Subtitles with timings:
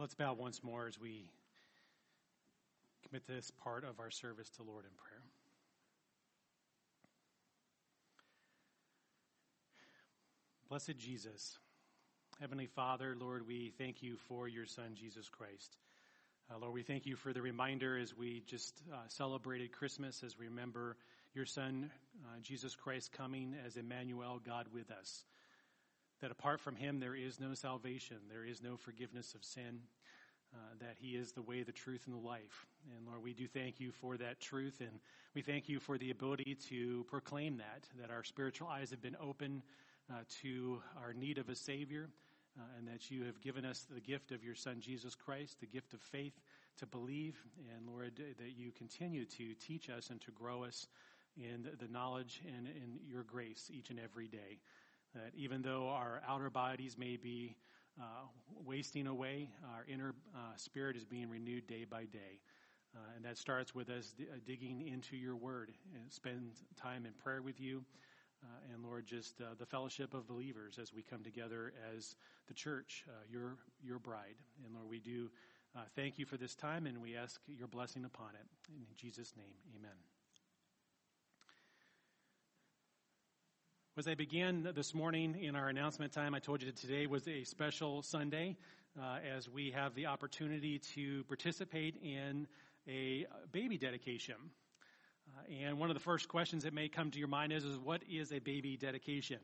[0.00, 1.26] Let's bow once more as we
[3.06, 5.20] commit this part of our service to Lord in prayer.
[10.70, 11.58] Blessed Jesus,
[12.40, 15.76] Heavenly Father, Lord, we thank you for your Son, Jesus Christ.
[16.50, 20.38] Uh, Lord, we thank you for the reminder as we just uh, celebrated Christmas, as
[20.38, 20.96] we remember
[21.34, 21.90] your Son,
[22.24, 25.24] uh, Jesus Christ, coming as Emmanuel, God with us
[26.20, 29.80] that apart from him there is no salvation, there is no forgiveness of sin,
[30.52, 32.66] uh, that he is the way, the truth, and the life.
[32.96, 34.98] And Lord, we do thank you for that truth, and
[35.34, 39.16] we thank you for the ability to proclaim that, that our spiritual eyes have been
[39.20, 39.62] open
[40.10, 42.08] uh, to our need of a Savior.
[42.58, 45.68] Uh, and that you have given us the gift of your Son, Jesus Christ, the
[45.68, 46.32] gift of faith
[46.78, 47.36] to believe.
[47.76, 50.88] And Lord, that you continue to teach us and to grow us
[51.36, 54.58] in the knowledge and in your grace each and every day.
[55.14, 57.56] That even though our outer bodies may be
[58.00, 58.26] uh,
[58.64, 62.40] wasting away, our inner uh, spirit is being renewed day by day.
[62.94, 67.06] Uh, and that starts with us d- uh, digging into your word and spend time
[67.06, 67.84] in prayer with you.
[68.42, 72.16] Uh, and Lord, just uh, the fellowship of believers as we come together as
[72.48, 74.36] the church, your, your bride.
[74.64, 75.30] And Lord, we do
[75.94, 78.46] thank you for this time and we ask your blessing upon it.
[78.70, 80.19] In Jesus' name, amen.
[84.00, 87.28] As I began this morning in our announcement time, I told you that today was
[87.28, 88.56] a special Sunday
[88.98, 92.46] uh, as we have the opportunity to participate in
[92.88, 94.36] a baby dedication.
[95.28, 97.76] Uh, and one of the first questions that may come to your mind is, is
[97.76, 99.40] what is a baby dedication?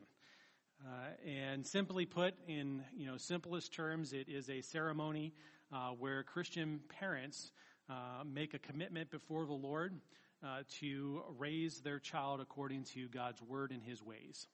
[0.83, 5.35] Uh, and simply put, in you know simplest terms, it is a ceremony
[5.71, 7.53] uh, where Christian parents
[7.91, 10.01] uh, make a commitment before the Lord
[10.45, 14.47] uh, to raise their child according to God's word and his ways.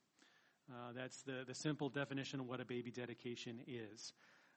[0.70, 4.12] Uh, that's the, the simple definition of what a baby dedication is.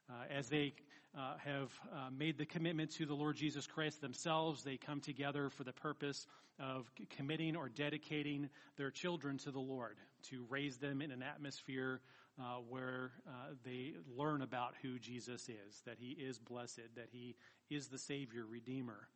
[0.08, 0.72] Uh, as they
[1.18, 5.50] uh, have uh, made the commitment to the Lord Jesus Christ themselves, they come together
[5.50, 6.26] for the purpose
[6.60, 9.96] of committing or dedicating their children to the Lord,
[10.30, 12.00] to raise them in an atmosphere
[12.38, 17.34] uh, where uh, they learn about who Jesus is, that He is blessed, that He
[17.70, 19.08] is the Savior, Redeemer,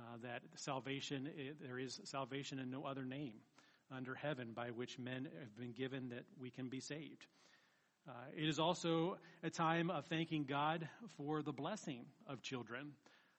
[0.00, 1.28] uh, that salvation,
[1.60, 3.34] there is salvation in no other name
[3.90, 7.26] under heaven by which men have been given that we can be saved.
[8.08, 12.92] Uh, it is also a time of thanking God for the blessing of children,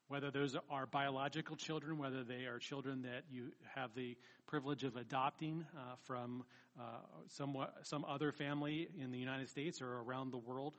[0.10, 4.96] whether those are biological children, whether they are children that you have the privilege of
[4.96, 6.43] adopting uh, from
[6.80, 6.84] uh,
[7.30, 10.74] somewhat, some other family in the United States or around the world.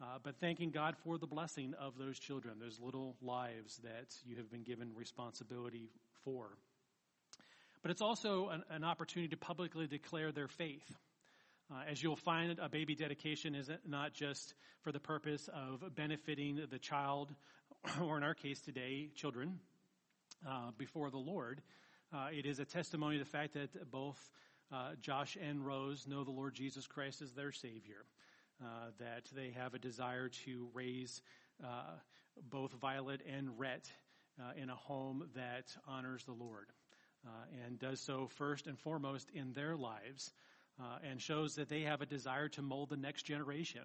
[0.00, 4.36] Uh, but thanking God for the blessing of those children, those little lives that you
[4.36, 5.90] have been given responsibility
[6.24, 6.50] for.
[7.82, 10.88] But it's also an, an opportunity to publicly declare their faith.
[11.70, 16.60] Uh, as you'll find, a baby dedication is not just for the purpose of benefiting
[16.70, 17.34] the child,
[18.00, 19.58] or in our case today, children,
[20.48, 21.60] uh, before the Lord.
[22.14, 24.30] Uh, it is a testimony to the fact that both
[24.72, 28.04] uh, Josh and Rose know the Lord Jesus Christ as their Savior
[28.62, 31.22] uh, that they have a desire to raise
[31.64, 31.96] uh,
[32.50, 33.90] both Violet and Rhett
[34.40, 36.66] uh, in a home that honors the Lord
[37.26, 37.30] uh,
[37.64, 40.32] and does so first and foremost in their lives
[40.80, 43.82] uh, and shows that they have a desire to mold the next generation.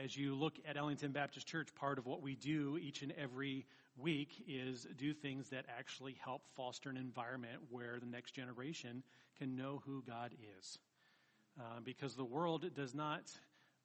[0.00, 3.66] As you look at Ellington Baptist Church, part of what we do each and every
[3.96, 9.02] week is do things that actually help foster an environment where the next generation
[9.38, 10.78] can know who God is.
[11.58, 13.22] Uh, because the world does not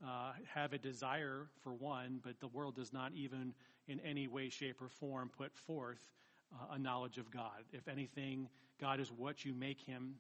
[0.05, 3.53] uh, have a desire for one, but the world does not even
[3.87, 5.99] in any way, shape, or form put forth
[6.53, 7.63] uh, a knowledge of God.
[7.73, 10.15] If anything, God is what you make him,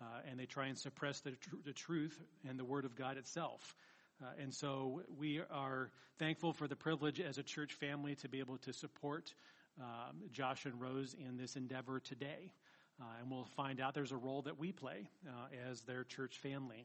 [0.00, 3.16] uh, and they try and suppress the, tr- the, truth and the Word of God
[3.16, 3.74] itself.
[4.22, 8.38] Uh, and so we are thankful for the privilege as a church family to be
[8.38, 9.32] able to support
[9.80, 12.52] um, Josh and Rose in this endeavor today.
[13.00, 16.38] Uh, and we'll find out there's a role that we play uh, as their church
[16.38, 16.84] family.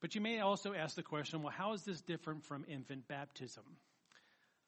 [0.00, 3.64] But you may also ask the question, well, how is this different from infant baptism?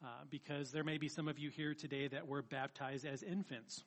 [0.04, 3.84] Uh, because there may be some of you here today that were baptized as infants.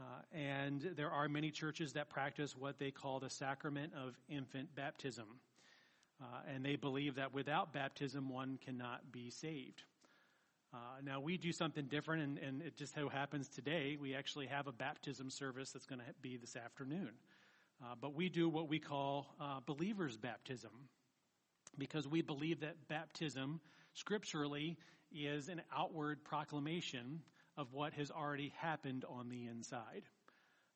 [0.00, 0.04] Uh,
[0.36, 5.26] and there are many churches that practice what they call the sacrament of infant baptism.
[6.20, 9.82] Uh, and they believe that without baptism, one cannot be saved.
[10.72, 14.46] Uh, now, we do something different, and, and, it just so happens today we actually
[14.46, 17.10] have a baptism service that's going to be this afternoon.
[17.82, 20.70] Uh, but we do what we call uh, believer's baptism
[21.78, 23.60] because we believe that baptism
[23.94, 24.76] scripturally
[25.12, 27.20] is an outward proclamation
[27.56, 30.02] of what has already happened on the inside.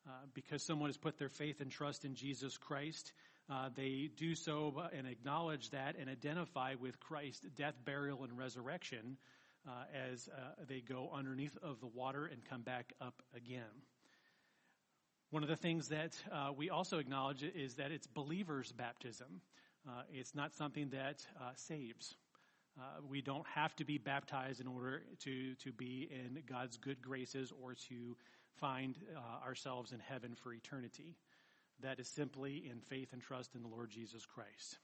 [0.06, 3.12] Uh, because someone has put their faith and trust in Jesus Christ,
[3.50, 9.16] uh, they do so and acknowledge that and identify with Christ's death, burial, and resurrection
[9.66, 9.70] uh,
[10.12, 13.62] as uh, they go underneath of the water and come back up again.
[15.30, 19.40] One of the things that uh, we also acknowledge is that it's believers' baptism.
[19.86, 22.14] Uh, it's not something that uh, saves.
[22.78, 27.02] Uh, we don't have to be baptized in order to, to be in God's good
[27.02, 28.16] graces or to
[28.60, 31.16] find uh, ourselves in heaven for eternity.
[31.82, 34.78] That is simply in faith and trust in the Lord Jesus Christ.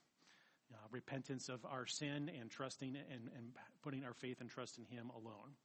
[0.73, 3.51] Uh, repentance of our sin and trusting and, and,
[3.81, 5.55] putting our faith and trust in Him alone.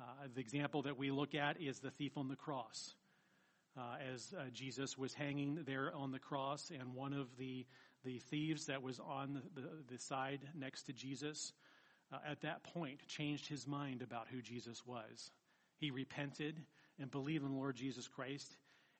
[0.00, 2.94] Uh, the example that we look at is the thief on the cross.
[3.76, 7.66] Uh, as uh, Jesus was hanging there on the cross, and one of the
[8.04, 11.52] the thieves that was on the, the, side next to Jesus,
[12.12, 15.30] uh, at that point, changed his mind about who Jesus was.
[15.78, 16.60] He repented
[17.00, 18.56] and believed in the Lord Jesus Christ.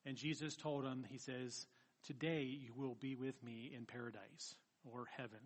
[0.07, 1.67] And Jesus told him, He says,
[2.07, 4.55] Today you will be with me in paradise
[4.91, 5.39] or heaven.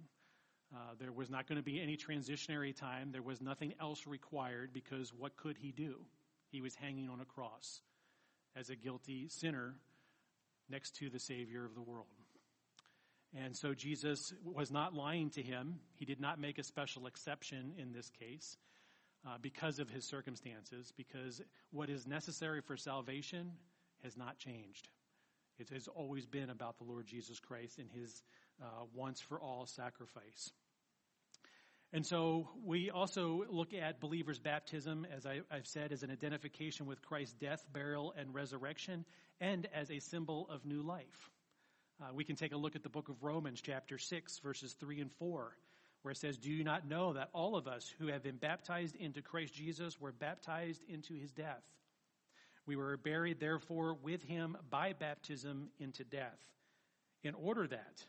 [0.75, 3.11] Uh, there was not going to be any transitionary time.
[3.11, 5.97] There was nothing else required because what could he do?
[6.51, 7.81] He was hanging on a cross
[8.59, 9.75] as a guilty sinner
[10.69, 12.07] next to the Savior of the world.
[13.37, 15.81] And so Jesus was not lying to him.
[15.95, 18.57] He did not make a special exception in this case
[19.27, 23.53] uh, because of his circumstances, because what is necessary for salvation
[24.03, 24.89] has not changed.
[25.59, 28.23] It has always been about the Lord Jesus Christ and his
[28.63, 30.53] uh, once for all sacrifice.
[31.93, 36.87] And so we also look at believers' baptism, as I, have said, as an identification
[36.87, 39.07] with Christ's death, burial, and resurrection,
[39.41, 41.31] and as a symbol of new life.
[42.01, 45.01] Uh, we can take a look at the book of Romans, chapter 6, verses 3
[45.01, 45.57] and 4,
[46.03, 48.95] where it says, Do you not know that all of us who have been baptized
[48.95, 51.63] into Christ Jesus were baptized into his death?
[52.67, 56.39] We were buried, therefore, with him by baptism into death,
[57.25, 58.05] in order that,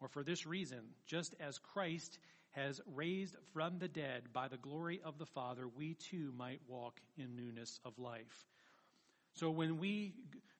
[0.00, 2.18] or for this reason, just as Christ
[2.58, 7.00] has raised from the dead by the glory of the Father, we too might walk
[7.16, 8.46] in newness of life.
[9.34, 10.14] So when we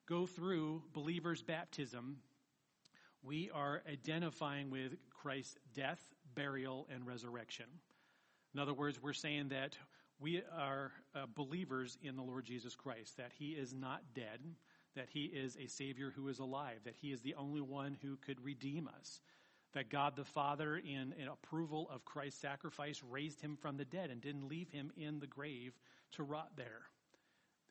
[0.07, 2.17] go through believers' baptism,
[3.21, 6.01] we are identifying with Christ's death,
[6.35, 7.65] burial, and resurrection.
[8.53, 9.75] In other words, we're saying that
[10.19, 14.39] we are uh, believers in the Lord Jesus Christ, that he is not dead,
[14.95, 18.15] that he is a Savior who is alive, that he is the only one who
[18.17, 19.19] could redeem us,
[19.73, 24.09] that God the Father, in, in approval of Christ's sacrifice, raised him from the dead
[24.09, 25.73] and didn't leave him in the grave
[26.13, 26.81] to rot there.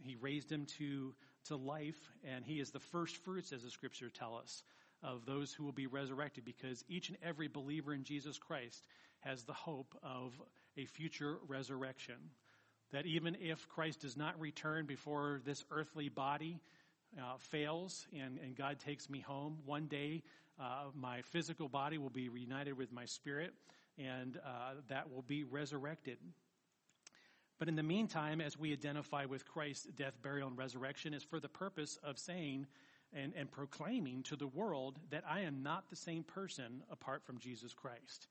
[0.01, 1.15] He raised him to,
[1.47, 4.63] to life, and he is the first fruits, as the scripture tell us,
[5.03, 8.85] of those who will be resurrected because each and every believer in Jesus Christ
[9.21, 10.41] has the hope of
[10.77, 12.17] a future resurrection.
[12.93, 16.61] That even if Christ does not return before this earthly body
[17.19, 20.23] uh, fails and, and God takes me home, one day
[20.61, 23.53] uh, my physical body will be reunited with my spirit
[23.99, 26.19] and uh, that will be resurrected.
[27.59, 31.41] But in the meantime, as we identify with Christ's death, burial, and resurrection, is for
[31.41, 32.67] the purpose of saying
[33.13, 37.39] and, and proclaiming to the world that I am not the same person apart from
[37.39, 38.29] Jesus Christ.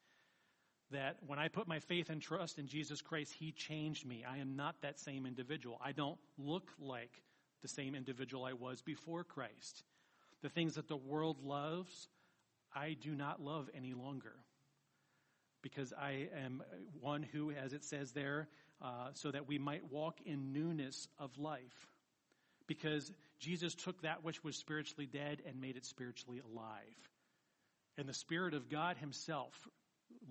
[0.92, 4.24] That when I put my faith and trust in Jesus Christ, He changed me.
[4.30, 5.78] I am not that same individual.
[5.84, 7.22] I don't look like
[7.62, 9.84] the same individual I was before Christ.
[10.42, 12.08] The things that the world loves,
[12.76, 14.36] I do not love any longer.
[15.62, 16.62] Because I am
[17.02, 18.48] one who, as it says there,
[18.82, 21.88] uh, so that we might walk in newness of life
[22.68, 27.10] because Jesus took that which was spiritually dead and made it spiritually alive.
[27.98, 29.54] And the Spirit of God Himself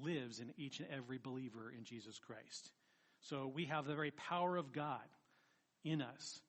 [0.00, 2.70] lives in each and every believer in Jesus Christ.
[3.22, 5.00] So we have the very power of God
[5.84, 6.40] in us,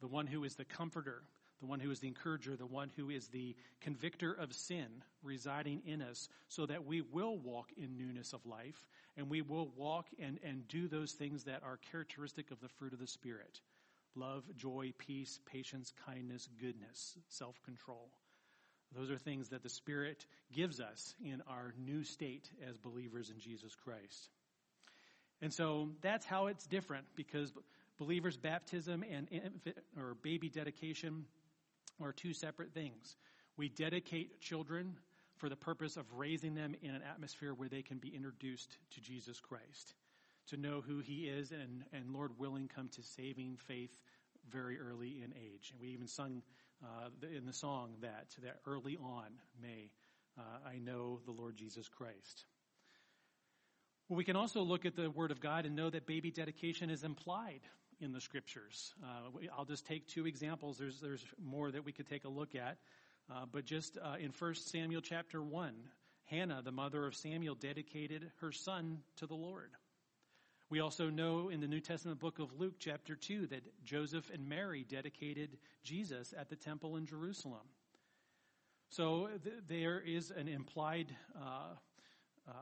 [0.00, 1.22] the one who is the comforter,
[1.64, 4.86] the one who is the encourager, the one who is the convictor of sin
[5.22, 9.70] residing in us, so that we will walk in newness of life and we will
[9.74, 13.60] walk and, and do those things that are characteristic of the fruit of the Spirit
[14.14, 18.10] love, joy, peace, patience, kindness, goodness, self control.
[18.94, 23.40] Those are things that the Spirit gives us in our new state as believers in
[23.40, 24.28] Jesus Christ.
[25.40, 27.50] And so that's how it's different because
[27.98, 31.24] believers' baptism and infant or baby dedication
[32.00, 33.16] are two separate things.
[33.56, 34.96] We dedicate children
[35.36, 39.00] for the purpose of raising them in an atmosphere where they can be introduced to
[39.00, 39.94] Jesus Christ
[40.48, 43.98] to know who he is and, and Lord willing, come to saving faith
[44.50, 45.70] very early in age.
[45.72, 46.42] And we even sung
[46.82, 49.26] uh, in the song that, that early on
[49.60, 49.90] may
[50.38, 52.44] uh, I know the Lord Jesus Christ.
[54.08, 56.90] Well, we can also look at the Word of God and know that baby dedication
[56.90, 57.60] is implied
[58.00, 58.94] in the Scriptures.
[59.02, 60.78] Uh, I'll just take two examples.
[60.78, 62.78] There's, there's more that we could take a look at.
[63.30, 65.74] Uh, but just uh, in 1 Samuel chapter 1,
[66.24, 69.70] Hannah, the mother of Samuel, dedicated her son to the Lord.
[70.70, 74.48] We also know in the New Testament book of Luke, chapter 2, that Joseph and
[74.48, 77.66] Mary dedicated Jesus at the temple in Jerusalem.
[78.88, 81.74] So th- there is an implied uh,
[82.48, 82.52] uh,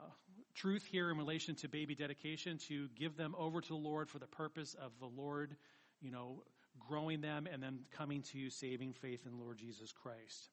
[0.54, 4.18] truth here in relation to baby dedication to give them over to the Lord for
[4.18, 5.56] the purpose of the Lord,
[6.00, 6.42] you know,
[6.88, 10.50] growing them and then coming to you saving faith in Lord Jesus Christ.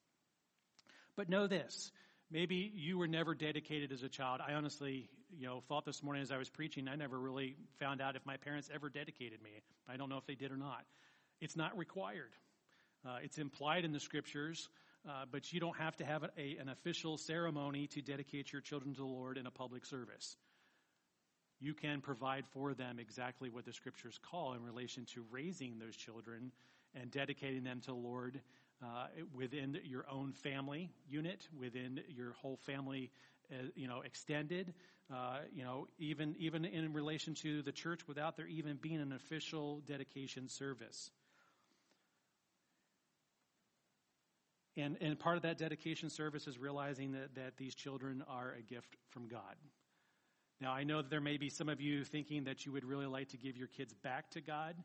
[1.15, 1.91] But know this.
[2.31, 4.39] Maybe you were never dedicated as a child.
[4.47, 8.01] I honestly, you know, thought this morning as I was preaching, I never really found
[8.01, 9.49] out if my parents ever dedicated me.
[9.87, 10.83] I don't know if they did or not.
[11.41, 12.31] It's not required.
[13.05, 14.69] Uh, it's implied in the scriptures,
[15.07, 18.93] uh, but you don't have to have a, an official ceremony to dedicate your children
[18.93, 20.35] to the Lord in a public service.
[21.59, 25.95] You can provide for them exactly what the scriptures call in relation to raising those
[25.95, 26.51] children
[26.95, 28.39] and dedicating them to the Lord
[28.81, 33.11] uh, within your own family unit, within your whole family,
[33.51, 34.73] uh, you know, extended,
[35.13, 39.11] uh, you know, even even in relation to the church, without there even being an
[39.11, 41.11] official dedication service.
[44.77, 48.61] And, and part of that dedication service is realizing that, that these children are a
[48.61, 49.55] gift from God.
[50.61, 53.05] Now, I know that there may be some of you thinking that you would really
[53.05, 54.75] like to give your kids back to God,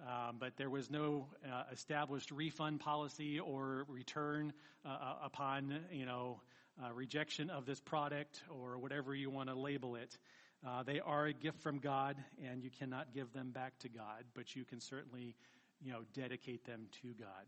[0.00, 4.52] um, but there was no uh, established refund policy or return
[4.84, 6.40] uh, uh upon, you know,
[6.82, 10.18] uh, rejection of this product or whatever you want to label it.
[10.66, 14.24] Uh, they are a gift from God, and you cannot give them back to God,
[14.34, 15.36] but you can certainly,
[15.80, 17.46] you know, dedicate them to God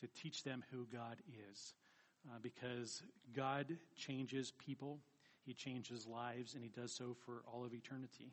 [0.00, 1.16] to teach them who God
[1.52, 1.74] is.
[2.28, 3.02] Uh, because
[3.34, 4.98] God changes people,
[5.46, 8.32] He changes lives, and He does so for all of eternity.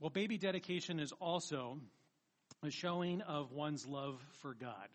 [0.00, 1.78] Well, baby dedication is also
[2.64, 4.88] a showing of one's love for God.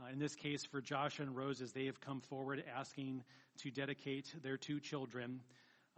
[0.00, 3.24] Uh, in this case, for Josh and Rose, as they have come forward asking
[3.62, 5.40] to dedicate their two children,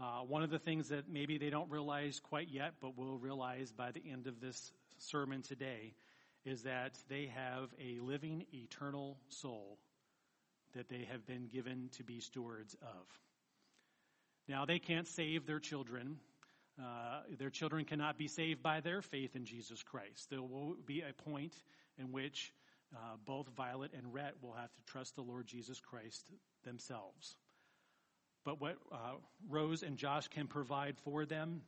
[0.01, 3.73] uh, one of the things that maybe they don't realize quite yet, but will realize
[3.73, 5.94] by the end of this sermon today,
[6.44, 9.79] is that they have a living, eternal soul
[10.74, 13.07] that they have been given to be stewards of.
[14.48, 16.18] Now, they can't save their children.
[16.81, 20.31] Uh, their children cannot be saved by their faith in Jesus Christ.
[20.31, 21.55] There will be a point
[21.98, 22.53] in which
[22.94, 26.31] uh, both Violet and Rhett will have to trust the Lord Jesus Christ
[26.64, 27.37] themselves.
[28.44, 29.16] But what uh,
[29.48, 31.62] Rose and Josh can provide for them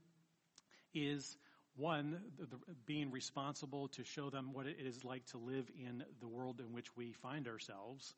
[0.94, 1.36] is
[1.80, 6.04] one, the, the, being responsible to show them what it is like to live in
[6.20, 8.14] the world in which we find ourselves,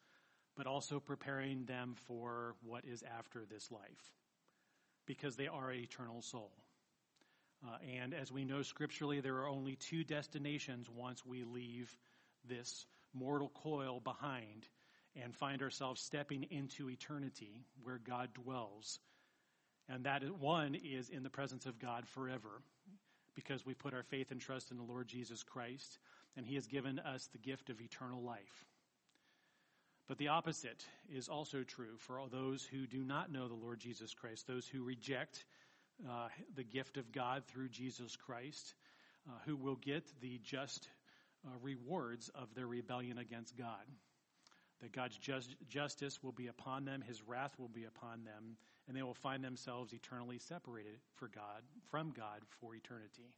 [0.57, 4.12] but also preparing them for what is after this life,
[5.07, 6.51] because they are an eternal soul.
[7.64, 11.96] Uh, and as we know scripturally, there are only two destinations once we leave
[12.48, 14.66] this mortal coil behind
[15.22, 18.98] and find ourselves stepping into eternity where God dwells.
[19.88, 22.62] And that one is in the presence of God forever
[23.35, 25.99] because we put our faith and trust in the Lord Jesus Christ,
[26.37, 28.64] and He has given us the gift of eternal life.
[30.09, 33.81] But the opposite is also true for all those who do not know the Lord
[33.81, 35.45] Jesus Christ, those who reject
[36.09, 38.75] uh, the gift of God through Jesus Christ,
[39.29, 40.88] uh, who will get the just
[41.47, 43.87] uh, rewards of their rebellion against God.
[44.81, 48.97] That God's just, justice will be upon them, His wrath will be upon them, and
[48.97, 53.35] they will find themselves eternally separated for God, from God for eternity.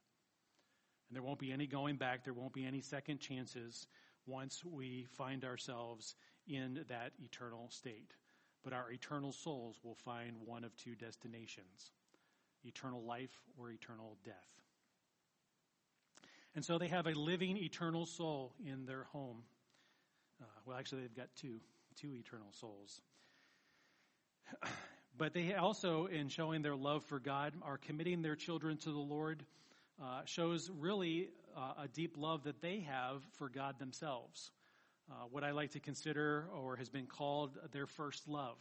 [1.09, 3.87] And there won't be any going back, there won't be any second chances
[4.27, 8.15] once we find ourselves in that eternal state.
[8.63, 11.93] But our eternal souls will find one of two destinations
[12.67, 14.35] eternal life or eternal death.
[16.55, 19.43] And so they have a living eternal soul in their home.
[20.41, 21.61] Uh, well, actually, they've got two,
[21.95, 23.03] two eternal souls.
[25.17, 28.99] But they also, in showing their love for God, are committing their children to the
[28.99, 29.45] Lord,
[30.03, 34.51] uh, shows really uh, a deep love that they have for God themselves.
[35.09, 38.57] Uh, what I like to consider, or has been called, their first love.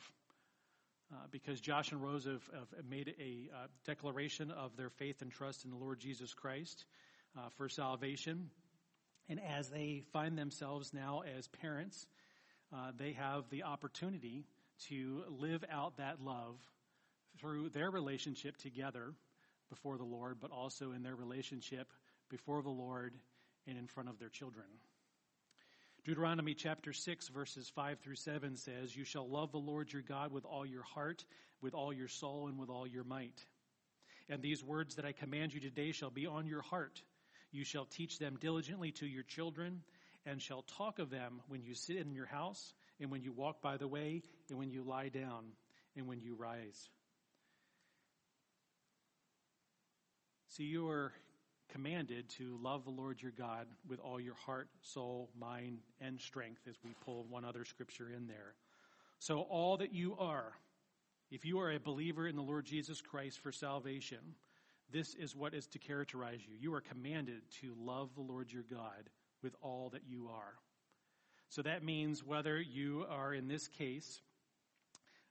[1.12, 5.32] Uh, because Josh and Rose have, have made a uh, declaration of their faith and
[5.32, 6.86] trust in the Lord Jesus Christ
[7.36, 8.52] uh, for salvation.
[9.28, 12.06] And as they find themselves now as parents,
[12.98, 14.46] they have the opportunity
[14.90, 16.58] to live out that love
[17.40, 19.14] through their relationship together
[19.70, 21.88] before the Lord, but also in their relationship
[22.30, 23.14] before the Lord
[23.68, 24.66] and in front of their children.
[26.06, 30.34] Deuteronomy chapter 6 verses 5 through 7 says, You shall love the Lord your God
[30.34, 31.24] with all your heart,
[31.62, 33.45] with all your soul, and with all your might.
[34.30, 37.02] And these words that I command you today shall be on your heart.
[37.52, 39.82] You shall teach them diligently to your children
[40.26, 42.74] and shall talk of them when you sit in your house,
[43.04, 45.43] and when you walk by the way, and when you lie down,
[45.95, 46.89] and when you rise.
[50.47, 51.12] See, you are
[51.70, 56.62] commanded to love the Lord your God with all your heart, soul, mind, and strength,
[56.70, 58.54] as we pull one other scripture in there.
[59.20, 60.54] So, all that you are,
[61.30, 64.20] if you are a believer in the Lord Jesus Christ for salvation,
[64.91, 66.56] this is what is to characterize you.
[66.58, 69.10] You are commanded to love the Lord your God
[69.41, 70.54] with all that you are.
[71.54, 74.22] So that means whether you are, in this case,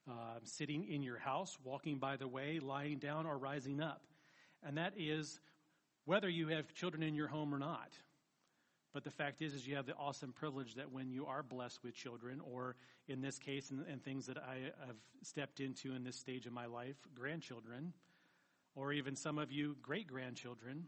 [0.09, 4.03] uh, sitting in your house, walking by the way, lying down, or rising up.
[4.62, 5.41] And that is
[6.05, 7.91] whether you have children in your home or not.
[8.95, 11.83] But the fact is, is you have the awesome privilege that when you are blessed
[11.83, 12.77] with children, or
[13.09, 16.53] in this case, and, and things that I have stepped into in this stage of
[16.53, 17.95] my life, grandchildren,
[18.77, 20.85] or even some of you great grandchildren,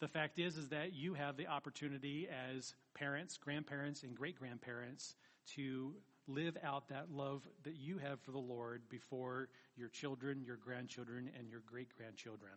[0.00, 5.14] the fact is, is that you have the opportunity as parents, grandparents, and great grandparents
[5.54, 5.94] to
[6.26, 11.30] live out that love that you have for the Lord before your children, your grandchildren,
[11.38, 12.52] and your great grandchildren.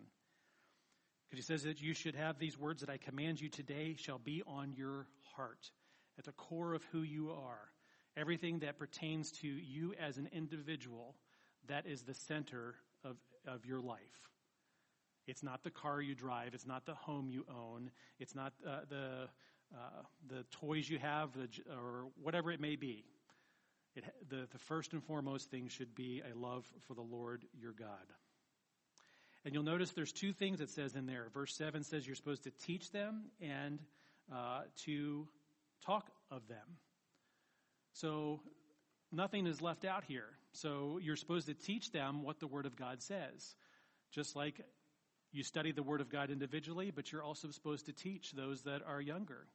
[1.29, 4.17] Because he says that you should have these words that I command you today shall
[4.17, 5.69] be on your heart,
[6.17, 7.69] at the core of who you are.
[8.17, 11.15] Everything that pertains to you as an individual,
[11.67, 12.75] that is the center
[13.05, 13.99] of, of your life.
[15.27, 16.55] It's not the car you drive.
[16.55, 17.91] It's not the home you own.
[18.19, 19.29] It's not uh, the
[19.73, 21.29] uh, the toys you have,
[21.71, 23.05] or whatever it may be.
[23.95, 27.73] It, the, the first and foremost thing should be a love for the Lord your
[27.73, 27.87] God.
[29.45, 31.27] And you'll notice there's two things it says in there.
[31.33, 33.79] Verse 7 says you're supposed to teach them and
[34.33, 35.27] uh, to
[35.85, 36.77] talk of them.
[37.93, 38.41] So
[39.11, 40.27] nothing is left out here.
[40.51, 43.55] So you're supposed to teach them what the Word of God says.
[44.11, 44.61] Just like
[45.31, 48.81] you study the Word of God individually, but you're also supposed to teach those that
[48.85, 49.47] are younger,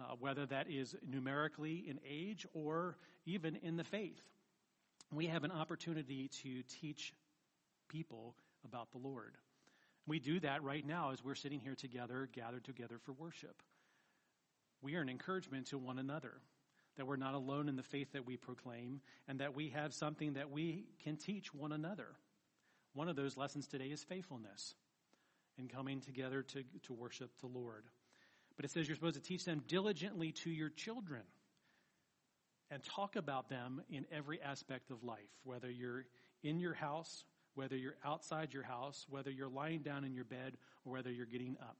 [0.00, 4.20] uh, whether that is numerically in age or even in the faith.
[5.12, 7.14] We have an opportunity to teach
[7.88, 8.34] people
[8.64, 9.36] about the Lord.
[10.06, 13.62] We do that right now as we're sitting here together, gathered together for worship.
[14.82, 16.34] We are an encouragement to one another,
[16.96, 20.34] that we're not alone in the faith that we proclaim, and that we have something
[20.34, 22.08] that we can teach one another.
[22.94, 24.74] One of those lessons today is faithfulness
[25.58, 27.84] and coming together to, to worship the Lord.
[28.56, 31.22] But it says you're supposed to teach them diligently to your children
[32.70, 36.06] and talk about them in every aspect of life, whether you're
[36.42, 40.56] in your house, whether you're outside your house, whether you're lying down in your bed,
[40.84, 41.76] or whether you're getting up.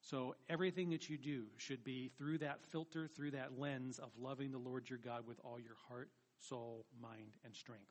[0.00, 4.52] So everything that you do should be through that filter, through that lens of loving
[4.52, 7.90] the Lord your God with all your heart, soul, mind, and strength.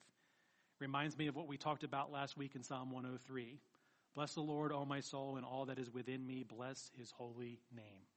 [0.79, 3.59] Reminds me of what we talked about last week in Psalm 103.
[4.15, 6.45] Bless the Lord, O my soul, and all that is within me.
[6.47, 8.07] Bless his holy name.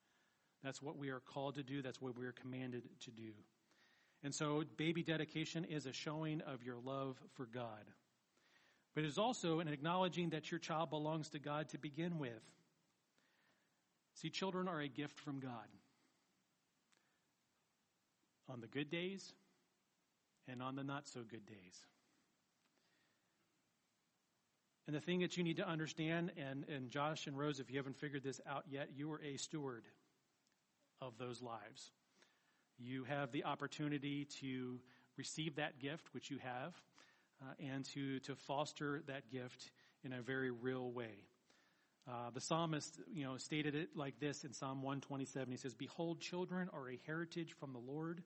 [0.63, 1.83] That's what we are called to do.
[1.83, 3.33] That's what we are commanded to do.
[4.23, 7.85] And so, baby dedication is a showing of your love for God
[8.99, 12.43] but it is also an acknowledging that your child belongs to God to begin with.
[14.15, 15.69] See, children are a gift from God.
[18.49, 19.33] On the good days
[20.49, 21.87] and on the not so good days.
[24.89, 27.77] And the thing that you need to understand, and, and Josh and Rose, if you
[27.77, 29.85] haven't figured this out yet, you are a steward
[31.03, 31.91] of those lives.
[32.79, 34.81] You have the opportunity to
[35.19, 36.75] receive that gift, which you have,
[37.43, 39.71] uh, and to, to foster that gift
[40.05, 41.27] in a very real way.
[42.09, 45.51] Uh, the psalmist, you know, stated it like this in Psalm 127.
[45.51, 48.23] He says, Behold, children are a heritage from the Lord,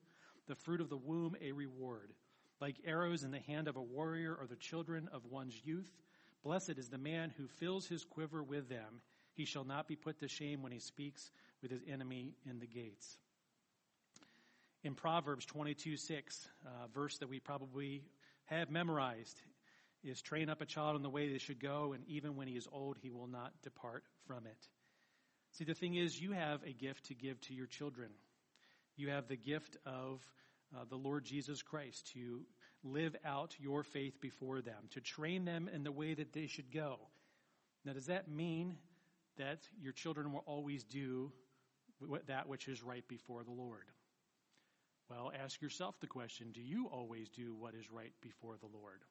[0.47, 2.13] the fruit of the womb a reward.
[2.61, 5.91] Like arrows in the hand of a warrior are the children of one's youth.
[6.43, 9.01] Blessed is the man who fills his quiver with them.
[9.33, 11.31] He shall not be put to shame when he speaks
[11.61, 13.17] with his enemy in the gates.
[14.83, 18.03] In Proverbs 22 6, uh, verse that we probably
[18.45, 19.41] have memorized
[20.03, 22.55] is train up a child in the way they should go, and even when he
[22.55, 24.67] is old, he will not depart from it.
[25.51, 28.09] See, the thing is, you have a gift to give to your children.
[28.97, 30.21] You have the gift of
[30.75, 32.41] uh, the Lord Jesus Christ to
[32.83, 36.71] live out your faith before them, to train them in the way that they should
[36.71, 36.97] go.
[37.85, 38.77] Now, does that mean
[39.37, 41.31] that your children will always do
[42.27, 43.85] that which is right before the Lord?
[45.09, 49.01] Well, ask yourself the question do you always do what is right before the Lord?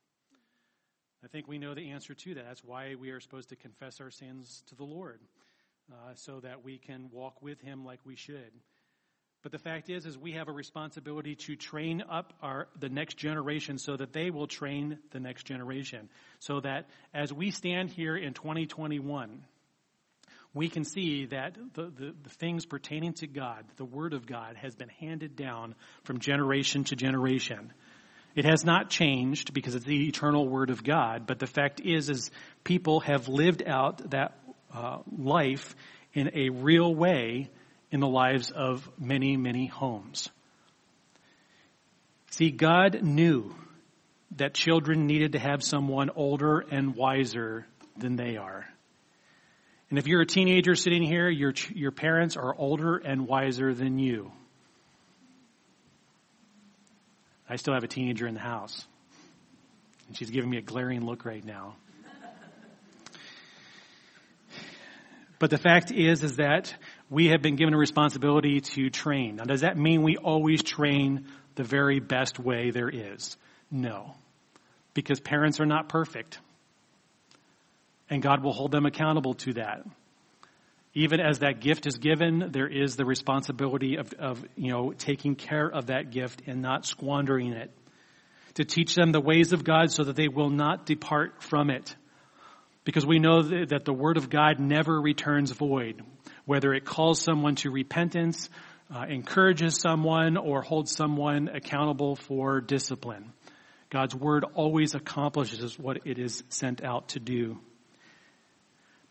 [1.25, 2.45] I think we know the answer to that.
[2.45, 5.20] That's why we are supposed to confess our sins to the Lord,
[5.93, 8.53] uh, so that we can walk with Him like we should.
[9.43, 13.16] But the fact is, is we have a responsibility to train up our the next
[13.16, 16.09] generation so that they will train the next generation.
[16.38, 19.45] So that as we stand here in 2021,
[20.55, 24.57] we can see that the, the, the, things pertaining to God, the Word of God,
[24.57, 25.74] has been handed down
[26.05, 27.72] from generation to generation.
[28.36, 32.11] It has not changed because it's the eternal Word of God, but the fact is,
[32.11, 32.30] is
[32.64, 34.38] people have lived out that
[34.72, 35.74] uh, life
[36.12, 37.51] in a real way
[37.93, 40.30] in the lives of many, many homes.
[42.30, 43.55] See, God knew
[44.36, 47.66] that children needed to have someone older and wiser
[47.99, 48.66] than they are.
[49.90, 53.99] And if you're a teenager sitting here, your, your parents are older and wiser than
[53.99, 54.32] you.
[57.47, 58.86] I still have a teenager in the house.
[60.09, 61.76] And she's giving me a glaring look right now.
[65.43, 66.72] But the fact is, is that
[67.13, 69.37] we have been given a responsibility to train.
[69.37, 73.37] Now, does that mean we always train the very best way there is?
[73.71, 74.17] No.
[74.95, 76.39] Because parents are not perfect.
[78.09, 79.85] And God will hold them accountable to that.
[80.95, 85.35] Even as that gift is given, there is the responsibility of, of, you know, taking
[85.35, 87.71] care of that gift and not squandering it.
[88.55, 91.95] To teach them the ways of God so that they will not depart from it.
[92.85, 96.03] Because we know that the Word of God never returns void.
[96.45, 98.51] Whether it calls someone to repentance,
[98.93, 103.33] uh, encourages someone, or holds someone accountable for discipline.
[103.91, 107.59] God's Word always accomplishes what it is sent out to do.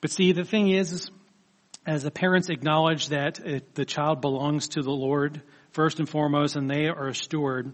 [0.01, 1.09] But see, the thing is,
[1.85, 5.41] as the parents acknowledge that it, the child belongs to the Lord
[5.71, 7.71] first and foremost, and they are a steward,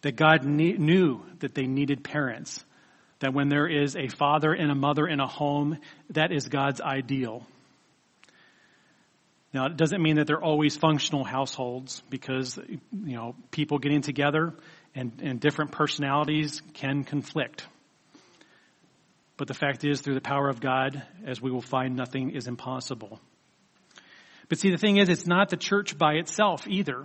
[0.00, 2.64] that God ne- knew that they needed parents.
[3.22, 5.78] That when there is a father and a mother in a home,
[6.10, 7.46] that is God's ideal.
[9.54, 14.54] Now, it doesn't mean that they're always functional households because, you know, people getting together
[14.96, 17.64] and, and different personalities can conflict.
[19.36, 22.48] But the fact is, through the power of God, as we will find, nothing is
[22.48, 23.20] impossible.
[24.48, 27.04] But see, the thing is, it's not the church by itself either,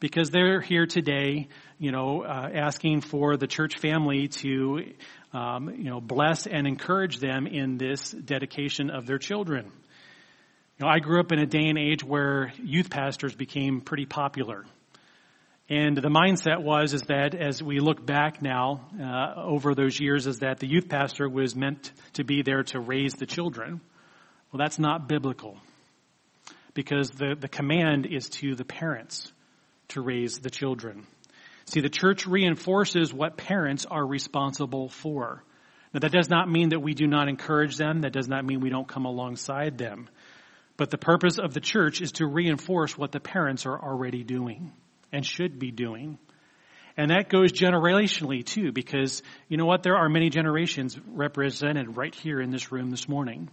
[0.00, 4.92] because they're here today, you know, uh, asking for the church family to,
[5.32, 9.66] um, you know, bless and encourage them in this dedication of their children.
[10.78, 14.06] You know, I grew up in a day and age where youth pastors became pretty
[14.06, 14.64] popular.
[15.68, 20.26] And the mindset was is that as we look back now uh, over those years,
[20.26, 23.80] is that the youth pastor was meant to be there to raise the children.
[24.52, 25.58] Well, that's not biblical,
[26.74, 29.32] because the the command is to the parents
[29.88, 31.06] to raise the children.
[31.66, 35.42] See, the church reinforces what parents are responsible for.
[35.92, 38.02] Now, that does not mean that we do not encourage them.
[38.02, 40.08] That does not mean we don't come alongside them.
[40.76, 44.72] But the purpose of the church is to reinforce what the parents are already doing
[45.12, 46.18] and should be doing.
[46.96, 49.82] And that goes generationally too, because you know what?
[49.82, 53.50] There are many generations represented right here in this room this morning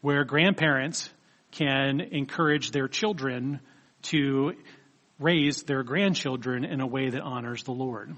[0.00, 1.08] where grandparents
[1.52, 3.60] can encourage their children
[4.02, 4.54] to
[5.18, 8.14] raise their grandchildren in a way that honors the Lord.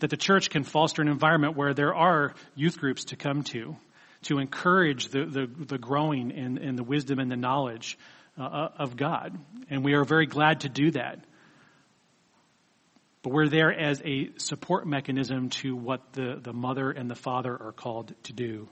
[0.00, 3.76] That the church can foster an environment where there are youth groups to come to,
[4.22, 7.98] to encourage the, the, the growing in, in the wisdom and the knowledge
[8.38, 9.38] uh, of God.
[9.70, 11.20] And we are very glad to do that.
[13.22, 17.52] But we're there as a support mechanism to what the, the mother and the father
[17.52, 18.68] are called to do.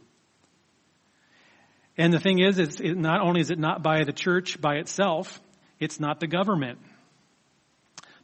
[1.96, 4.76] And the thing is, it's, it, not only is it not by the church by
[4.76, 5.40] itself,
[5.80, 6.78] it's not the government.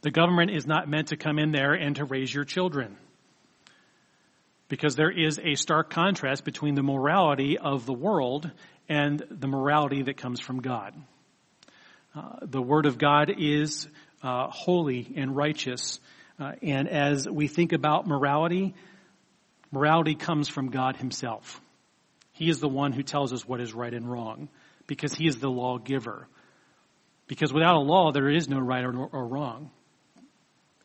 [0.01, 2.95] The government is not meant to come in there and to raise your children.
[4.69, 8.49] Because there is a stark contrast between the morality of the world
[8.87, 10.93] and the morality that comes from God.
[12.15, 13.87] Uh, the Word of God is
[14.21, 15.99] uh, holy and righteous.
[16.39, 18.75] Uh, and as we think about morality,
[19.71, 21.61] morality comes from God Himself.
[22.33, 24.49] He is the one who tells us what is right and wrong
[24.85, 26.27] because He is the lawgiver.
[27.27, 29.71] Because without a law, there is no right or, or wrong.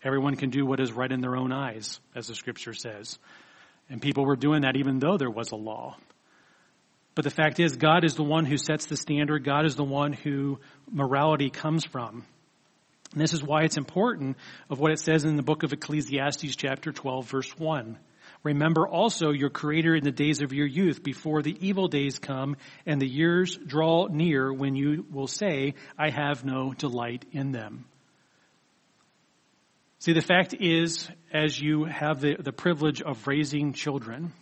[0.04, 3.18] Everyone can do what is right in their own eyes, as the scripture says.
[3.88, 5.96] And people were doing that even though there was a law.
[7.14, 9.44] But the fact is, God is the one who sets the standard.
[9.44, 10.58] God is the one who
[10.90, 12.24] morality comes from.
[13.12, 14.38] And this is why it's important
[14.70, 17.98] of what it says in the book of Ecclesiastes chapter 12 verse 1.
[18.42, 22.56] Remember also your creator in the days of your youth before the evil days come
[22.86, 27.84] and the years draw near when you will say, I have no delight in them.
[30.00, 34.32] See, the fact is, as you have the, the privilege of raising children,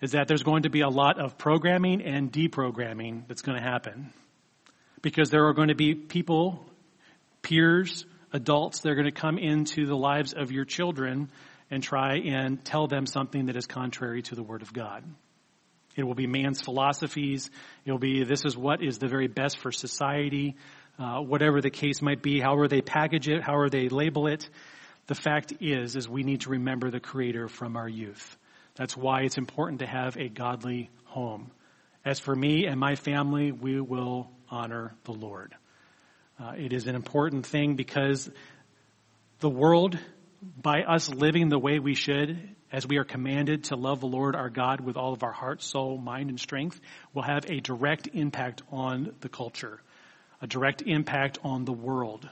[0.00, 3.62] is that there's going to be a lot of programming and deprogramming that's going to
[3.62, 4.12] happen.
[5.00, 6.66] Because there are going to be people,
[7.42, 11.30] peers, adults that are going to come into the lives of your children
[11.70, 15.04] and try and tell them something that is contrary to the Word of God.
[15.96, 17.50] It will be man's philosophies.
[17.84, 20.56] It will be this is what is the very best for society,
[20.98, 24.48] uh, whatever the case might be, however they package it, however they label it.
[25.06, 28.36] The fact is, is we need to remember the Creator from our youth.
[28.74, 31.50] That's why it's important to have a godly home.
[32.04, 35.54] As for me and my family, we will honor the Lord.
[36.38, 38.30] Uh, it is an important thing because
[39.40, 39.98] the world,
[40.42, 42.38] by us living the way we should,
[42.72, 45.62] as we are commanded to love the Lord our God with all of our heart,
[45.62, 46.80] soul, mind, and strength,
[47.14, 49.80] will have a direct impact on the culture,
[50.42, 52.28] a direct impact on the world.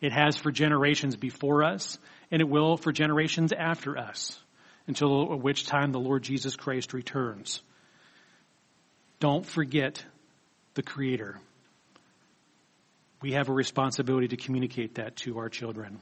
[0.00, 1.98] It has for generations before us,
[2.30, 4.38] and it will for generations after us,
[4.86, 7.62] until which time the Lord Jesus Christ returns.
[9.18, 10.04] Don't forget
[10.74, 11.40] the Creator.
[13.22, 16.00] We have a responsibility to communicate that to our children.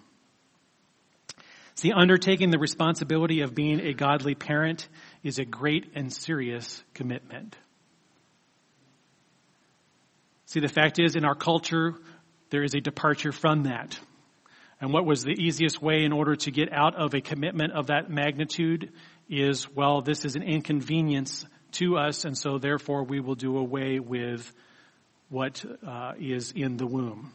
[1.75, 4.89] See, undertaking the responsibility of being a godly parent
[5.23, 7.57] is a great and serious commitment.
[10.47, 11.95] See, the fact is, in our culture,
[12.51, 13.99] there is a departure from that.
[14.81, 17.87] And what was the easiest way in order to get out of a commitment of
[17.87, 18.93] that magnitude
[19.29, 23.99] is, well, this is an inconvenience to us, and so therefore we will do away
[23.99, 24.53] with
[25.31, 27.33] what uh, is in the womb.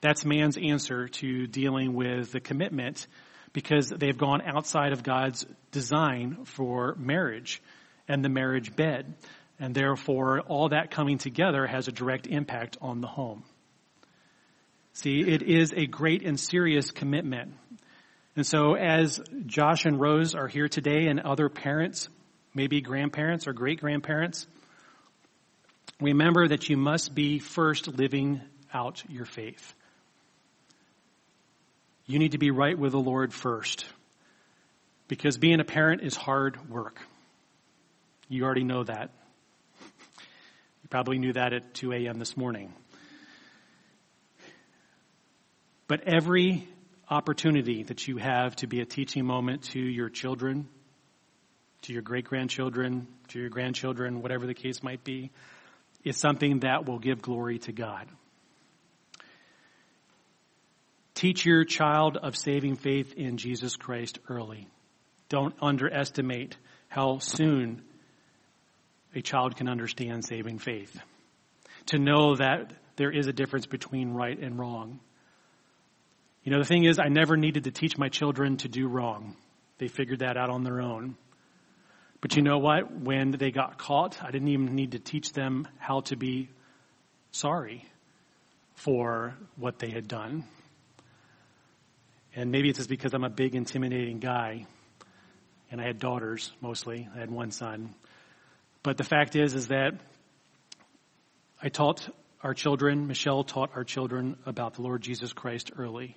[0.00, 3.06] That's man's answer to dealing with the commitment
[3.52, 7.62] because they've gone outside of God's design for marriage
[8.06, 9.14] and the marriage bed.
[9.58, 13.42] And therefore, all that coming together has a direct impact on the home.
[14.92, 17.54] See, it is a great and serious commitment.
[18.36, 22.08] And so as Josh and Rose are here today and other parents,
[22.54, 24.46] maybe grandparents or great grandparents,
[26.00, 28.40] remember that you must be first living
[28.72, 29.74] out your faith.
[32.08, 33.84] You need to be right with the Lord first.
[35.08, 37.00] Because being a parent is hard work.
[38.28, 39.10] You already know that.
[39.78, 42.18] You probably knew that at 2 a.m.
[42.18, 42.72] this morning.
[45.86, 46.66] But every
[47.10, 50.66] opportunity that you have to be a teaching moment to your children,
[51.82, 55.30] to your great grandchildren, to your grandchildren, whatever the case might be,
[56.04, 58.06] is something that will give glory to God.
[61.18, 64.68] Teach your child of saving faith in Jesus Christ early.
[65.28, 66.56] Don't underestimate
[66.86, 67.82] how soon
[69.16, 70.96] a child can understand saving faith.
[71.86, 75.00] To know that there is a difference between right and wrong.
[76.44, 79.34] You know, the thing is, I never needed to teach my children to do wrong.
[79.78, 81.16] They figured that out on their own.
[82.20, 82.92] But you know what?
[82.92, 86.48] When they got caught, I didn't even need to teach them how to be
[87.32, 87.84] sorry
[88.76, 90.44] for what they had done.
[92.34, 94.66] And maybe it's just because I'm a big, intimidating guy,
[95.70, 97.08] and I had daughters mostly.
[97.14, 97.94] I had one son.
[98.82, 99.94] But the fact is, is that
[101.60, 102.08] I taught
[102.42, 106.16] our children, Michelle taught our children about the Lord Jesus Christ early.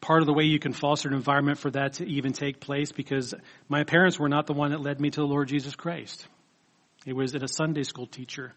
[0.00, 2.92] Part of the way you can foster an environment for that to even take place,
[2.92, 3.34] because
[3.68, 6.28] my parents were not the one that led me to the Lord Jesus Christ.
[7.06, 8.52] It was a Sunday school teacher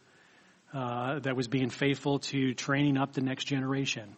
[0.74, 4.16] uh, that was being faithful to training up the next generation.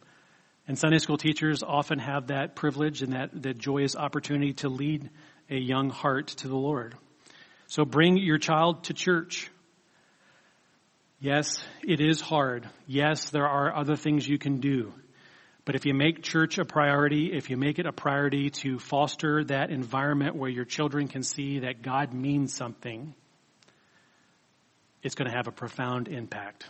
[0.67, 5.09] And Sunday school teachers often have that privilege and that, that joyous opportunity to lead
[5.49, 6.95] a young heart to the Lord.
[7.67, 9.49] So bring your child to church.
[11.19, 12.69] Yes, it is hard.
[12.87, 14.93] Yes, there are other things you can do.
[15.65, 19.43] But if you make church a priority, if you make it a priority to foster
[19.45, 23.13] that environment where your children can see that God means something,
[25.03, 26.65] it's going to have a profound impact.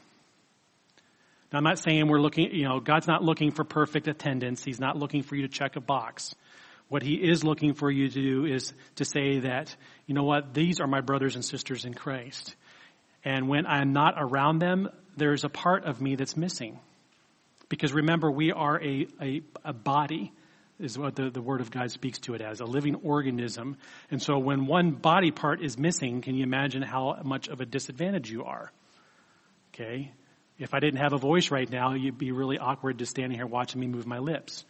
[1.52, 4.64] Now, I'm not saying we're looking, you know, God's not looking for perfect attendance.
[4.64, 6.36] He's not looking for you to check a box.
[6.90, 9.76] What He is looking for you to do is to say that,
[10.06, 12.56] you know what, these are my brothers and sisters in Christ.
[13.24, 16.80] And when I'm not around them, there's a part of me that's missing.
[17.68, 20.32] Because remember, we are a, a, a body
[20.80, 23.78] is what the, the Word of God speaks to it as a living organism.
[24.10, 27.66] And so when one body part is missing, can you imagine how much of a
[27.66, 28.72] disadvantage you are?
[29.74, 30.12] Okay?
[30.58, 33.48] If I didn't have a voice right now, you'd be really awkward just standing here
[33.48, 34.66] watching me move my lips.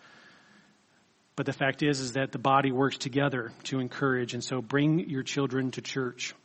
[1.36, 4.34] But the fact is, is that the body works together to encourage.
[4.34, 6.36] And so bring your children to church.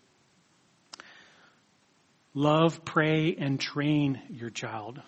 [2.32, 5.00] Love, pray, and train your child.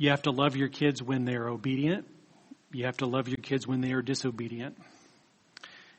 [0.00, 2.06] You have to love your kids when they're obedient.
[2.72, 4.78] You have to love your kids when they are disobedient.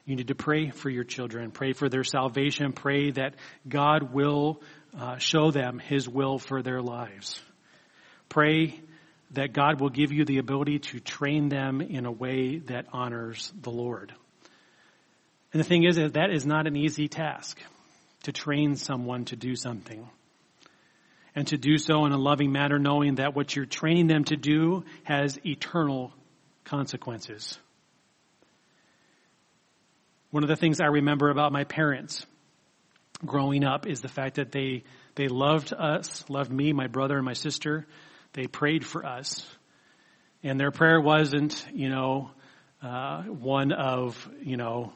[0.08, 3.36] You need to pray for your children, pray for their salvation, pray that
[3.70, 4.60] God will
[5.00, 7.40] uh, show them His will for their lives.
[8.28, 8.82] Pray
[9.34, 13.54] that God will give you the ability to train them in a way that honors
[13.62, 14.12] the Lord.
[15.54, 17.62] And the thing is that that is not an easy task
[18.24, 20.10] to train someone to do something.
[21.36, 24.36] And to do so in a loving manner, knowing that what you're training them to
[24.36, 26.14] do has eternal
[26.66, 27.58] consequences.
[30.32, 32.26] One of the things I remember about my parents
[33.26, 34.84] growing up is the fact that they,
[35.16, 37.86] they loved us, loved me, my brother, and my sister.
[38.34, 39.46] They prayed for us.
[40.44, 42.32] And their prayer wasn't, you know,
[42.82, 44.92] uh, one of, you know,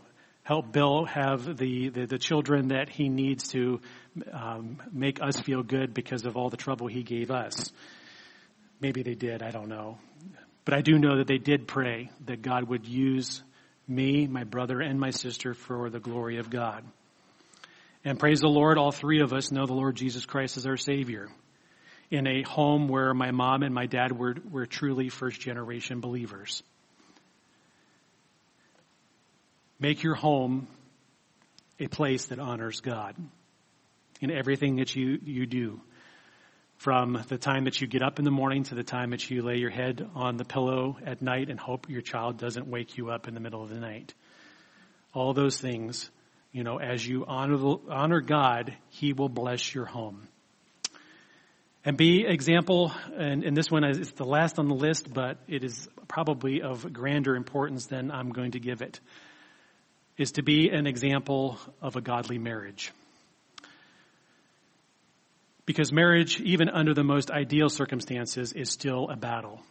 [0.45, 3.81] help Bill have the, the, the children that he needs to
[4.31, 7.71] um, make us feel good because of all the trouble he gave us.
[8.79, 9.97] Maybe they did, I don't know.
[10.63, 13.41] But I do know that they did pray that God would use
[13.87, 16.83] me, my brother, and my sister for the glory of God.
[18.03, 20.77] And praise the Lord, all three of us know the Lord Jesus Christ as our
[20.77, 21.27] Savior.
[22.11, 26.61] In a home where my mom and my dad were, were truly first generation believers.
[29.79, 30.67] Make your home
[31.79, 33.15] a place that honors God
[34.21, 35.81] in everything that you, you do.
[36.77, 39.41] From the time that you get up in the morning to the time that you
[39.41, 43.09] lay your head on the pillow at night and hope your child doesn't wake you
[43.09, 44.13] up in the middle of the night.
[45.13, 46.09] All those things,
[46.51, 50.27] you know, as you honor, honor God, He will bless your home.
[51.85, 55.63] And be example, and, and this one is the last on the list, but it
[55.63, 58.99] is probably of grander importance than I'm going to give it
[60.17, 62.91] is to be an example of a godly marriage.
[65.65, 69.61] Because marriage, even under the most ideal circumstances, is still a battle.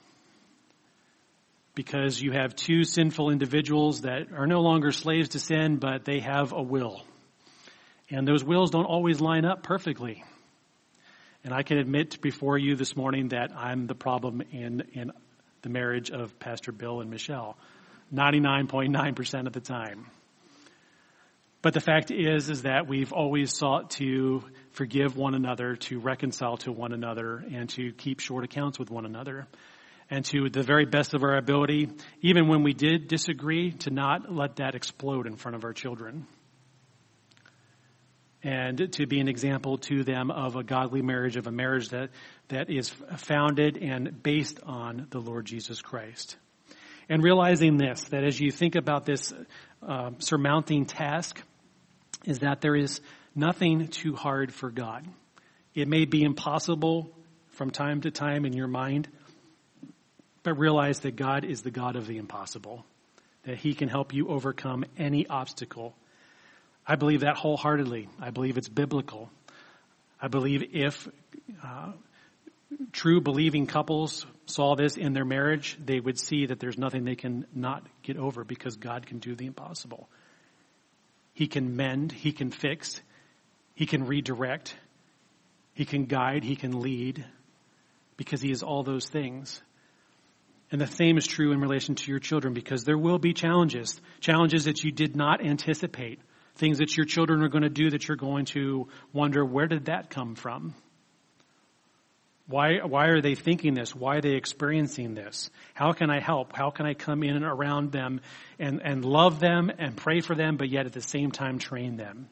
[1.75, 6.21] Because you have two sinful individuals that are no longer slaves to sin, but they
[6.21, 7.03] have a will.
[8.11, 10.25] And those wills don't always line up perfectly.
[11.45, 15.13] And I can admit before you this morning that I'm the problem in, in
[15.63, 17.57] the marriage of Pastor Bill and Michelle.
[18.13, 20.07] 99.9% of the time.
[21.65, 26.59] But the fact is, is that we've always sought to forgive one another, to reconcile
[26.59, 29.47] to one another, and to keep short accounts with one another.
[30.11, 31.89] And to the very best of our ability,
[32.21, 36.27] even when we did disagree, to not let that explode in front of our children.
[38.43, 42.11] And to be an example to them of a godly marriage, of a marriage that,
[42.49, 46.37] that is founded and based on the Lord Jesus Christ.
[47.09, 49.33] And realizing this, that as you think about this
[49.83, 51.43] uh, surmounting task,
[52.25, 53.01] is that there is
[53.35, 55.07] nothing too hard for God.
[55.75, 57.11] It may be impossible
[57.49, 59.09] from time to time in your mind,
[60.43, 62.85] but realize that God is the God of the impossible,
[63.45, 65.95] that He can help you overcome any obstacle.
[66.87, 68.09] I believe that wholeheartedly.
[68.21, 69.31] I believe it's biblical.
[70.21, 71.09] I believe if
[71.63, 71.93] uh,
[72.93, 77.17] true believing couples saw this in their marriage, they would see that there's nothing they
[77.17, 80.09] can not get over because God can do the impossible.
[81.35, 83.01] He can mend, He can fix,
[83.75, 84.75] He can redirect,
[85.75, 87.25] He can guide, He can lead,
[88.17, 89.61] because He is all those things.
[90.71, 94.01] And the same is true in relation to your children because there will be challenges,
[94.21, 96.21] challenges that you did not anticipate,
[96.57, 99.87] things that your children are going to do that you're going to wonder, where did
[99.87, 100.75] that come from?
[102.47, 103.95] Why, why are they thinking this?
[103.95, 105.51] Why are they experiencing this?
[105.73, 106.55] How can I help?
[106.55, 108.21] How can I come in and around them
[108.59, 111.97] and, and love them and pray for them, but yet at the same time train
[111.97, 112.29] them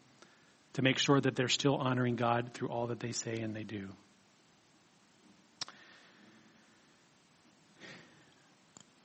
[0.74, 3.64] to make sure that they're still honoring God through all that they say and they
[3.64, 3.88] do?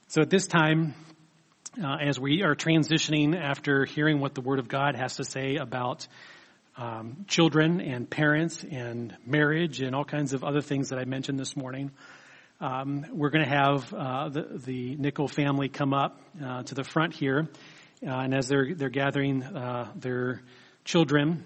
[0.10, 0.94] So at this time,
[1.82, 5.56] uh, as we are transitioning after hearing what the Word of God has to say
[5.56, 6.08] about
[6.78, 11.40] um, children and parents and marriage and all kinds of other things that I mentioned
[11.40, 11.92] this morning.
[12.62, 16.84] Um, we're going to have uh, the, the Nickel family come up uh, to the
[16.84, 17.48] front here,
[18.06, 20.42] uh, and as they're they're gathering uh, their
[20.86, 21.44] children,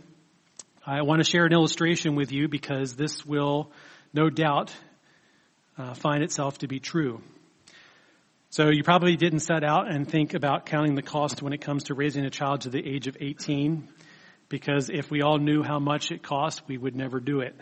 [0.85, 3.71] I want to share an illustration with you because this will,
[4.13, 4.73] no doubt,
[5.77, 7.21] uh, find itself to be true.
[8.49, 11.85] So you probably didn't set out and think about counting the cost when it comes
[11.85, 13.87] to raising a child to the age of 18
[14.51, 17.55] because if we all knew how much it cost, we would never do it.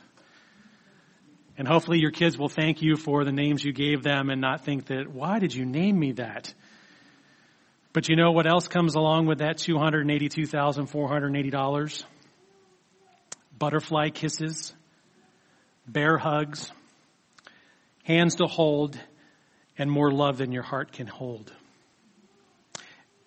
[1.58, 4.66] And hopefully your kids will thank you for the names you gave them and not
[4.66, 6.52] think that, why did you name me that?
[8.00, 12.04] But you know what else comes along with that $282,480?
[13.58, 14.74] Butterfly kisses,
[15.86, 16.72] bear hugs,
[18.06, 18.98] hands to hold,
[19.78, 21.52] and more love than your heart can hold.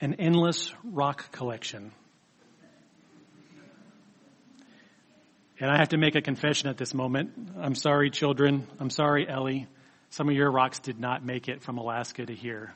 [0.00, 1.92] An endless rock collection.
[5.60, 7.50] And I have to make a confession at this moment.
[7.60, 8.66] I'm sorry, children.
[8.80, 9.66] I'm sorry, Ellie.
[10.08, 12.72] Some of your rocks did not make it from Alaska to here.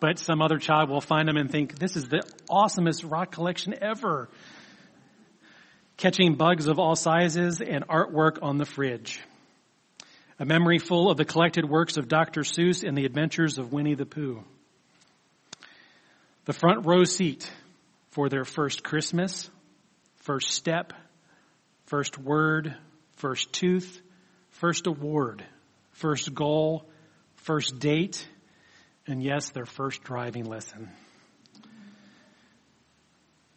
[0.00, 3.74] But some other child will find them and think, this is the awesomest rock collection
[3.80, 4.28] ever.
[5.98, 9.20] Catching bugs of all sizes and artwork on the fridge.
[10.38, 12.40] A memory full of the collected works of Dr.
[12.40, 14.42] Seuss and the adventures of Winnie the Pooh.
[16.46, 17.50] The front row seat
[18.12, 19.50] for their first Christmas,
[20.16, 20.94] first step,
[21.84, 22.74] first word,
[23.16, 24.00] first tooth,
[24.48, 25.44] first award,
[25.92, 26.88] first goal,
[27.36, 28.26] first date,
[29.10, 30.88] and yes, their first driving lesson.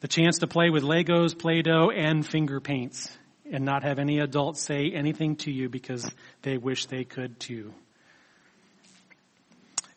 [0.01, 3.15] The chance to play with Legos, Play-Doh, and finger paints
[3.49, 6.09] and not have any adult say anything to you because
[6.41, 7.73] they wish they could too.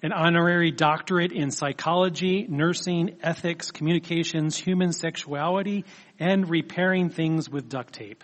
[0.02, 5.84] An honorary doctorate in psychology, nursing, ethics, communications, human sexuality,
[6.20, 8.22] and repairing things with duct tape.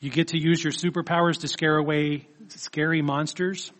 [0.00, 3.72] You get to use your superpowers to scare away scary monsters,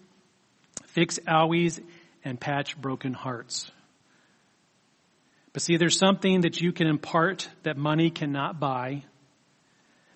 [0.84, 1.82] fix owies,
[2.24, 3.70] and patch broken hearts.
[5.52, 9.04] But see, there's something that you can impart that money cannot buy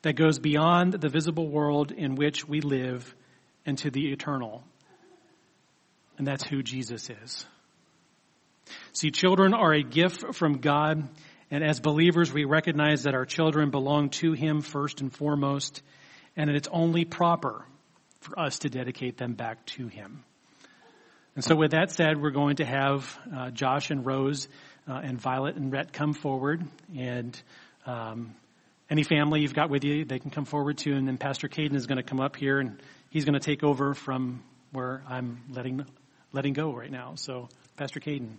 [0.02, 3.14] that goes beyond the visible world in which we live
[3.64, 4.64] into the eternal.
[6.18, 7.46] And that's who Jesus is.
[8.92, 11.08] See, children are a gift from God,
[11.50, 15.82] and as believers, we recognize that our children belong to Him first and foremost,
[16.36, 17.64] and that it's only proper
[18.20, 20.24] for us to dedicate them back to Him.
[21.36, 24.48] And so, with that said, we're going to have uh, Josh and Rose
[24.88, 26.64] uh, and Violet and Rhett come forward.
[26.96, 27.40] And
[27.86, 28.34] um,
[28.90, 30.94] any family you've got with you, they can come forward too.
[30.94, 33.62] And then Pastor Caden is going to come up here and he's going to take
[33.62, 35.86] over from where I'm letting
[36.32, 37.14] letting go right now.
[37.14, 38.36] So, Pastor Caden.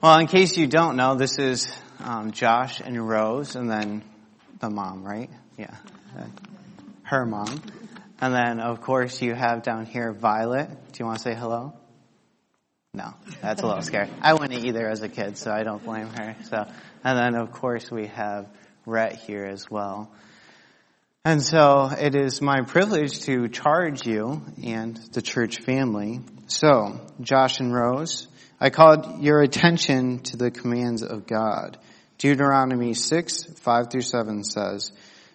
[0.00, 1.68] Well, in case you don't know, this is
[1.98, 4.04] um, Josh and Rose, and then
[4.60, 5.28] the mom, right?
[5.56, 5.74] Yeah,
[7.02, 7.60] her mom.
[8.20, 10.68] And then, of course, you have down here Violet.
[10.68, 11.72] Do you want to say hello?
[12.94, 14.08] No, that's a little scary.
[14.22, 16.36] I wouldn't either as a kid, so I don't blame her.
[16.44, 16.64] So,
[17.02, 18.46] and then, of course, we have
[18.86, 20.12] Rhett here as well.
[21.24, 26.20] And so it is my privilege to charge you and the church family.
[26.46, 28.28] So, Josh and Rose,
[28.60, 31.78] I called your attention to the commands of God.
[32.18, 34.90] Deuteronomy 6, 5 through 7 says,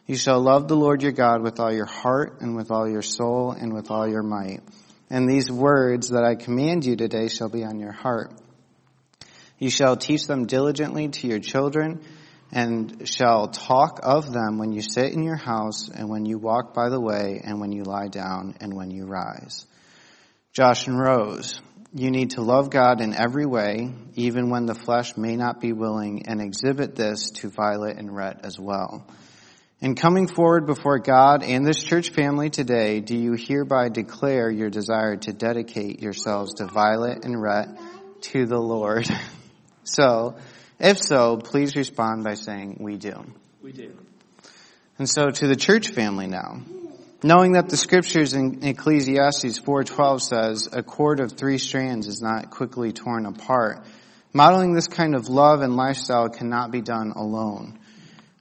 [0.05, 3.01] You shall love the Lord your God with all your heart and with all your
[3.01, 4.59] soul and with all your might.
[5.09, 8.33] And these words that I command you today shall be on your heart.
[9.57, 12.01] You shall teach them diligently to your children
[12.51, 16.73] and shall talk of them when you sit in your house and when you walk
[16.73, 19.65] by the way and when you lie down and when you rise.
[20.51, 21.61] Josh and Rose,
[21.93, 25.73] you need to love God in every way, even when the flesh may not be
[25.73, 29.05] willing, and exhibit this to Violet and Rhett as well.
[29.79, 34.69] In coming forward before God and this church family today, do you hereby declare your
[34.69, 37.67] desire to dedicate yourselves to Violet and Rhett
[38.21, 39.07] to the Lord?
[39.83, 40.37] so,
[40.79, 43.25] if so, please respond by saying, we do.
[43.61, 43.93] We do.
[44.97, 46.61] And so to the church family now.
[47.25, 52.49] Knowing that the scriptures in Ecclesiastes 4:12 says a cord of three strands is not
[52.49, 53.81] quickly torn apart.
[54.33, 57.79] Modeling this kind of love and lifestyle cannot be done alone.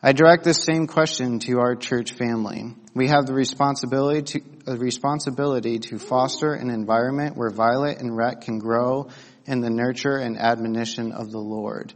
[0.02, 2.74] I direct this same question to our church family.
[2.92, 8.58] We have the responsibility to, responsibility to foster an environment where Violet and Rhett can
[8.58, 9.10] grow
[9.46, 11.92] in the nurture and admonition of the Lord.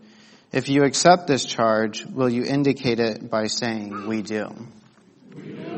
[0.52, 4.46] If you accept this charge, will you indicate it by saying, we do?
[5.34, 5.75] We do.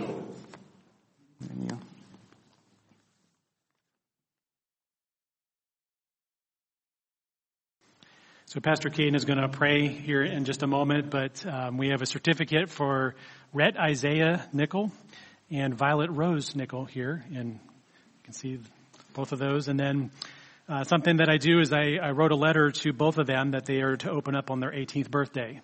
[8.47, 11.89] So Pastor Caden is going to pray here in just a moment, but um, we
[11.91, 13.15] have a certificate for
[13.53, 14.91] Rhett Isaiah Nickel
[15.51, 18.59] and Violet Rose Nickel here, and you can see
[19.13, 19.69] both of those.
[19.69, 20.11] And then
[20.67, 23.51] uh, something that I do is I, I, wrote a letter to both of them
[23.51, 25.61] that they are to open up on their 18th birthday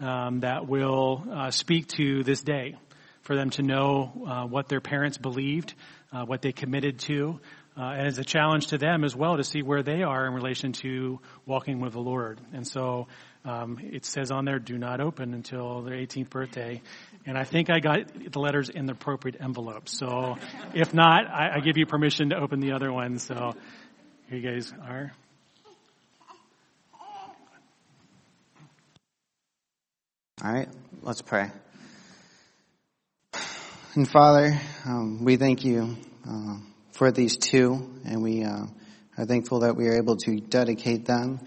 [0.00, 2.76] um, that will uh, speak to this day
[3.24, 5.74] for them to know uh, what their parents believed,
[6.12, 7.40] uh, what they committed to,
[7.76, 10.34] uh, and it's a challenge to them as well to see where they are in
[10.34, 12.40] relation to walking with the Lord.
[12.52, 13.08] And so
[13.44, 16.80] um, it says on there, do not open until their 18th birthday.
[17.26, 19.88] And I think I got the letters in the appropriate envelope.
[19.88, 20.36] So
[20.72, 23.18] if not, I, I give you permission to open the other one.
[23.18, 23.54] So
[24.28, 25.12] here you guys are.
[30.44, 30.68] All right,
[31.02, 31.50] let's pray.
[33.96, 35.96] And Father, um, we thank you
[36.28, 36.56] uh,
[36.90, 38.66] for these two, and we uh,
[39.16, 41.38] are thankful that we are able to dedicate them.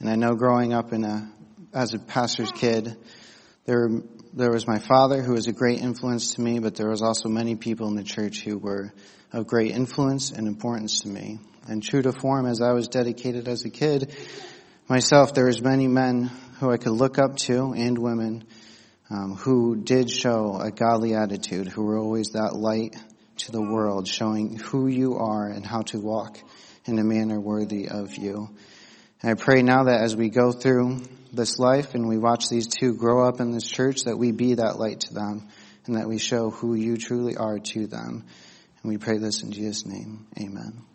[0.00, 1.30] And I know growing up in a
[1.72, 2.96] as a pastor's kid,
[3.66, 3.88] there
[4.32, 7.28] there was my father who was a great influence to me, but there was also
[7.28, 8.92] many people in the church who were
[9.32, 11.38] of great influence and importance to me.
[11.68, 14.12] And true to form, as I was dedicated as a kid,
[14.88, 18.42] myself, there was many men who I could look up to and women
[19.10, 22.96] um, who did show a godly attitude, who were always that light
[23.36, 26.38] to the world, showing who you are and how to walk
[26.86, 28.48] in a manner worthy of you.
[29.22, 31.02] And I pray now that as we go through
[31.32, 34.54] this life and we watch these two grow up in this church, that we be
[34.54, 35.48] that light to them
[35.86, 38.24] and that we show who you truly are to them.
[38.82, 40.26] And we pray this in Jesus' name.
[40.38, 40.93] Amen.